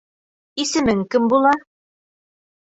Исемең 0.63 1.03
кем 1.17 1.29
була? 1.35 1.53